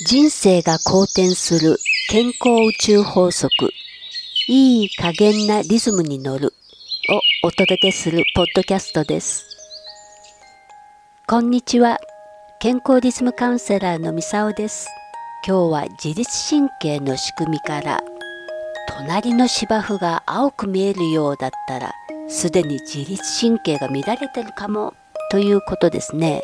[0.00, 1.76] 人生が好転する
[2.08, 3.50] 健康宇宙法則。
[4.46, 6.54] いい加減なリズムに乗る。
[7.10, 9.44] をお届けするポッドキャストです。
[11.26, 11.98] こんにちは。
[12.60, 14.86] 健康リズムカウンセラーのみさおです。
[15.44, 18.00] 今日は自律神経の仕組みから
[18.88, 21.92] 隣の芝生が青く見えるようだったら
[22.28, 24.94] すでに自律神経が乱れてるかも
[25.32, 26.42] ということですね。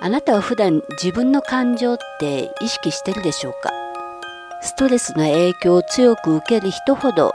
[0.00, 3.72] あなたは普段自分の感情って意識してるでしょうか？
[4.62, 7.32] ストレスの影響を強く受ける人ほど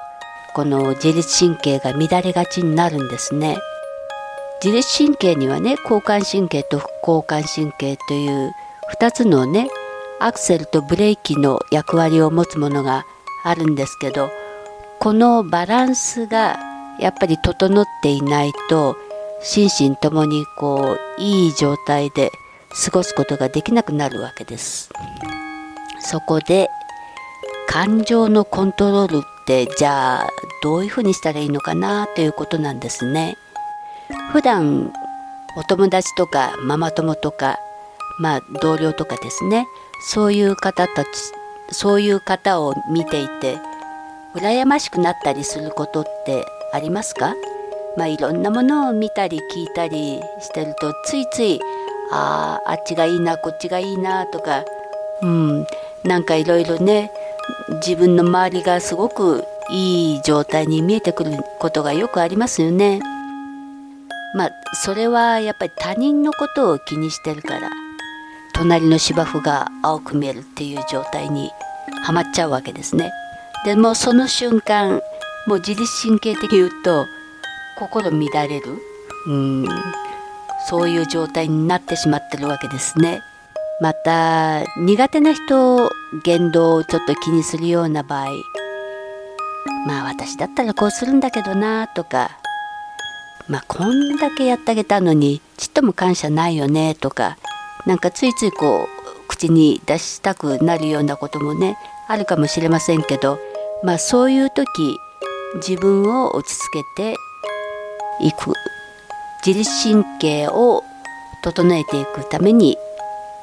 [0.55, 3.57] この自律神経が乱れがちになるんですね。
[4.63, 8.53] 自律神経にはね交感神経と副交感神経という
[8.97, 9.69] 2つのね
[10.21, 13.05] アクセルとブレーキの役割を持つものが
[13.43, 14.29] あるんですけど
[15.01, 16.57] このバランスが
[16.97, 18.95] やっぱり整っていないと
[19.41, 22.31] 心身ともにこういい状態で
[22.73, 24.89] 過ごすことができなくなるわけです。
[25.99, 26.69] そこで
[27.67, 30.29] 感情のコントロールってじゃあ
[30.61, 33.37] どういうふうにしたらいいのかなということなんですね。
[34.31, 34.91] 普段
[35.55, 37.59] お友達とかママ友とか
[38.19, 39.67] まあ同僚とかですね
[40.09, 41.09] そういう方たち
[41.71, 43.57] そういう方を見ていて
[44.35, 47.35] 羨ましくなったりすることってありますか？
[47.95, 51.61] まあいろんなものを見たり聞いたりしてるとついつい
[52.11, 54.63] あああっちがいいなこっちがいいなとか
[55.21, 55.67] うん
[56.03, 57.11] なんかいろいろね
[57.85, 63.01] 自分の周りがすごくいい状態に見えてくることがよくありますよね。
[64.35, 64.51] まあ
[64.83, 67.69] それはやっぱり他人のことを気にしてるから
[68.53, 71.51] 隣の芝生が青く見えるっていう状態に
[72.03, 73.11] はまっちゃうわけですね。
[73.65, 75.01] でもその瞬間
[75.47, 77.05] もう自律神経的に言うと
[77.77, 78.77] 心乱れる
[79.27, 79.65] うん
[80.69, 83.21] そういう状態になってしまってるわけですね。
[83.79, 85.91] また苦手な人
[86.23, 88.27] 言動をちょっと気にするような場合
[89.85, 92.39] まあ私だったらこうするんだけどなとか
[93.49, 97.37] まあこんだけやってあげたのにちっとも感謝ないよねとか
[97.85, 103.39] なんかついついこう口に出したくなるようなこともねあるかもしれませんけど
[103.83, 104.97] まあそういう時
[105.55, 107.17] 自分を落ち着けて
[108.21, 108.53] いく
[109.45, 110.83] 自律神経を
[111.43, 112.77] 整えていくために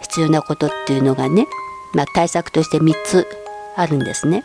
[0.03, 1.47] 必要なことっていうのがね、
[1.95, 3.27] まあ、対策として3つ
[3.77, 4.45] あるんですね。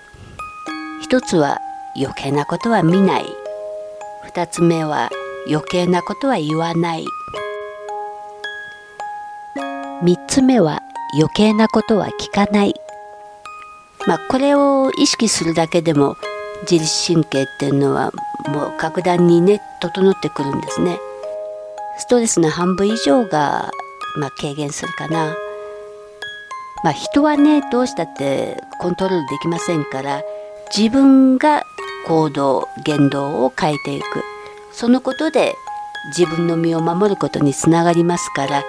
[1.09, 1.59] 1つは
[1.95, 3.25] 余計なことは見ない
[4.33, 5.09] 2つ目は
[5.47, 7.05] 余計なことは言わない
[10.03, 10.81] 3つ目は
[11.13, 12.73] 余計なことは聞かない
[14.07, 16.17] まあこれを意識するだけでも
[16.69, 18.11] 自律神経っていうのは
[18.47, 20.99] もう格段にね整ってくるんですね。
[21.97, 23.71] ストレスの半分以上が、
[24.17, 25.35] まあ、軽減するかな。
[26.83, 30.21] まあ、人はねどうしたってコントロールできませんから
[30.75, 31.63] 自分が
[32.05, 34.23] 行動言動を変えていく
[34.71, 35.55] そのことで
[36.15, 38.63] 自分の身を守ることにつながりますから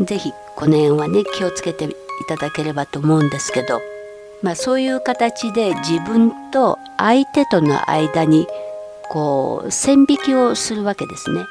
[0.00, 1.94] 是非この辺はね気をつけてい
[2.28, 3.82] ただければと思うんですけど、
[4.42, 8.46] まあ、そういう形で自分と相手との間に
[9.10, 11.44] こう線引きをするわけですね。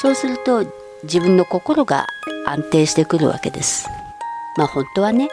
[0.00, 0.64] そうすると
[1.04, 2.06] 自分の心が
[2.46, 3.88] 安定してくるわけです。
[4.56, 5.28] まあ本当はね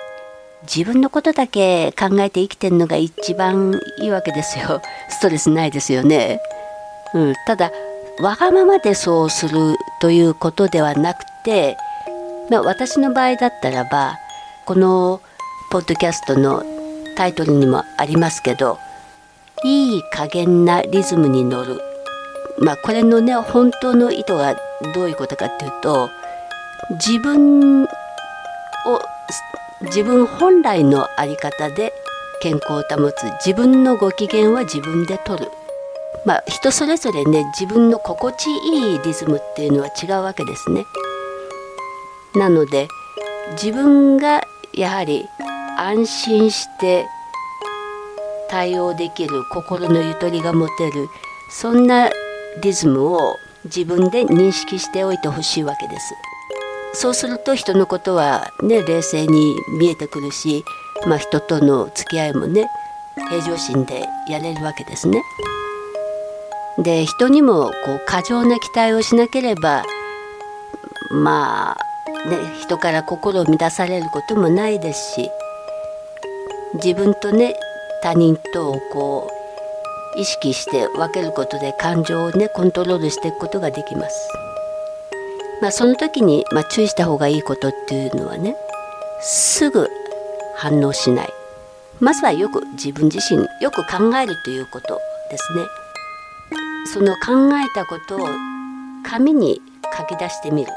[0.64, 4.82] 自分のことだけ考えて生きてるのが一番いいわけですよ。
[5.10, 6.42] ストレスないですよね。
[7.14, 7.72] うん、ただ
[8.22, 11.78] わがままでそうするということではなくて、
[12.50, 14.18] まあ、私の場合だったらば
[14.66, 15.22] この
[15.72, 16.64] ポッドキャストの
[17.16, 18.78] タイトルにもありますけど
[19.64, 21.82] いい加減なリズムに乗る
[22.60, 24.56] まあこれのね本当の意図は
[24.94, 26.10] どういうことかっていうと
[26.92, 27.88] 自分を
[29.82, 31.94] 自分本来の在り方で
[32.42, 35.52] 健康を保つ自分のご機嫌は自分で取る
[36.26, 40.86] まあ人それぞれね自分の心地いいリズムっていうのは違うわけですね。
[42.36, 42.88] なので
[43.54, 44.42] 自分が
[44.74, 45.26] やはり
[45.78, 47.08] 安心して
[48.50, 51.08] 対応できる心のゆとりが持てる
[51.50, 52.10] そんな
[52.62, 53.36] リズムを
[53.66, 56.14] 自分で認識しておいてほしいわけです。
[56.94, 60.64] そうすると人のことはね冷静に見えてくるし、
[61.08, 62.68] まあ、人との付き合いもね
[63.30, 65.22] 平常心でやれるわけですね。
[66.80, 69.84] で人にもこう過剰な期待をしなければ
[71.12, 75.30] まあね人から心を乱されることもないですし
[76.76, 77.56] 自分とね
[78.02, 79.39] 他人とをこう
[80.20, 84.30] 意識して分けることで感情をねコントロールしていくことができます。
[85.62, 88.56] まあ、その時に、まあ、注意した方がいいことっていうのはね
[89.22, 89.90] すぐ
[90.56, 91.30] 反応しない。
[92.00, 95.00] まずはよく自分自身よく考えるということ
[95.30, 95.64] ですね。
[96.94, 98.28] その考えたことを
[99.04, 99.62] 紙に
[99.98, 100.72] 書き出してみる。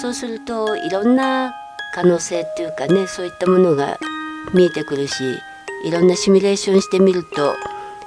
[0.00, 1.52] そうするといろんな
[1.92, 3.98] 可能性っていうかねそういったものが
[4.54, 5.38] 見えてくるし
[5.84, 7.56] いろんなシミュレーションしてみると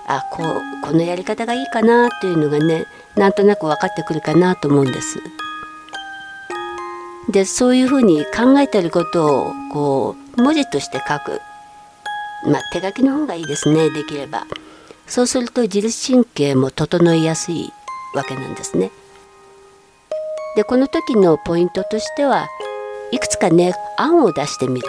[0.08, 2.86] あこうこのやり方がいいかなっていうのがね
[3.16, 5.20] なんとなく分かってくるかなと思うんです。
[7.30, 11.42] でそういうふうに考えてることをこう文字として書く、
[12.46, 14.46] まあ、手書きの方がいいですねできれば
[15.08, 17.72] そうすると自律神経も整いやすい
[18.14, 18.92] わけなんですね。
[20.56, 22.48] でこの時のポイントとしては
[23.12, 24.88] いくつかね案を出してみる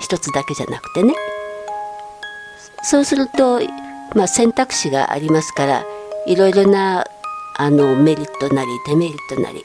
[0.00, 1.14] 一つだけじゃなくてね
[2.82, 3.60] そうすると、
[4.14, 5.84] まあ、選択肢がありますから
[6.26, 7.04] いろいろな
[7.56, 9.64] あのメリットなりデメリットなり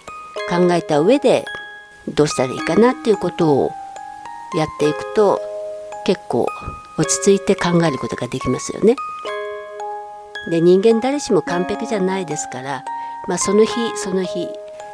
[0.49, 1.45] 考えた上で
[2.07, 3.71] どうしたらいいかなっていうことを
[4.55, 5.41] やっていくと
[6.05, 6.47] 結構
[6.97, 8.95] 落ち着いて考えることができますよね。
[10.49, 12.85] で人間誰しも完璧じゃないですから、
[13.27, 14.47] まあ、その日その日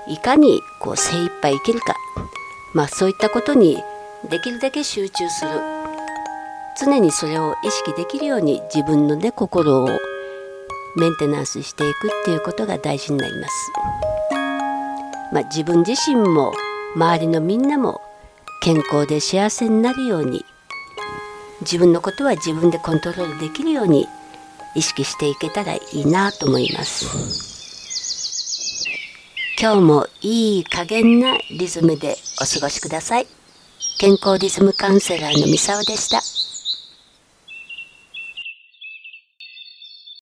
[0.08, 1.96] いかにこう精一杯生きるか、
[2.74, 3.84] まあ、そういったことに
[4.30, 5.52] できるだけ集中する
[6.80, 9.88] 常にそれを意識できるように自分のね心を
[10.98, 13.72] メンテナンスしていくっていうことが大事になります。
[15.32, 16.54] まあ、自分自身も
[16.96, 18.02] 周りのみんなも
[18.62, 20.46] 健康で幸せになるように
[21.62, 24.08] 自分のことは自分でコントロールできるように
[24.76, 27.08] 意識していけたらいいなと思います
[29.60, 33.28] 今日もいい加減なリズムでお過ごしください
[34.00, 36.41] 健康リズムカウンセラーのミサオでした。